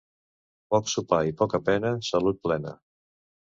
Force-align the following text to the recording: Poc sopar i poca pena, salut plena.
Poc 0.75 0.89
sopar 0.93 1.19
i 1.31 1.35
poca 1.41 1.61
pena, 1.67 1.93
salut 2.09 2.41
plena. 2.49 2.75